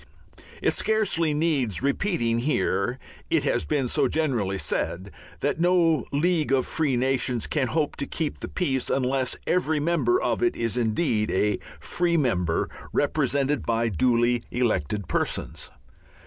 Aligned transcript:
It 0.63 0.73
scarcely 0.73 1.31
needs 1.31 1.83
repeating 1.83 2.39
here 2.39 2.97
it 3.29 3.43
has 3.43 3.65
been 3.65 3.87
so 3.87 4.07
generally 4.07 4.57
said 4.57 5.11
that 5.41 5.59
no 5.59 6.07
League 6.11 6.51
of 6.51 6.65
Free 6.65 6.97
Nations 6.97 7.45
can 7.45 7.67
hope 7.67 7.97
to 7.97 8.07
keep 8.07 8.39
the 8.39 8.47
peace 8.47 8.89
unless 8.89 9.37
every 9.45 9.79
member 9.79 10.19
of 10.19 10.41
it 10.41 10.55
is 10.55 10.75
indeed 10.75 11.29
a 11.29 11.59
free 11.79 12.17
member, 12.17 12.67
represented 12.91 13.63
by 13.63 13.89
duly 13.89 14.41
elected 14.49 15.07
persons. 15.07 15.69